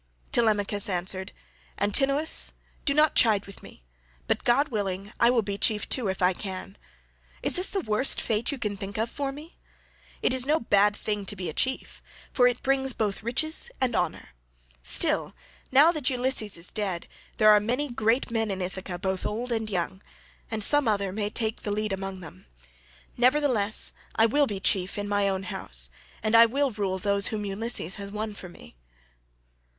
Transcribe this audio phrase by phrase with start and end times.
[0.31, 1.31] Telemachus answered,
[1.77, 2.53] "Antinous,
[2.85, 3.85] do not chide with me,
[4.25, 6.75] but, god willing, I will be chief too if I can.
[7.43, 9.59] Is this the worst fate you can think of for me?
[10.23, 12.01] It is no bad thing to be a chief,
[12.33, 14.29] for it brings both riches and honour.
[14.81, 15.35] Still,
[15.71, 17.07] now that Ulysses is dead
[17.37, 20.01] there are many great men in Ithaca both old and young,
[20.49, 22.47] and some other may take the lead among them;
[23.17, 25.91] nevertheless I will be chief in my own house,
[26.23, 28.75] and will rule those whom Ulysses has won for me."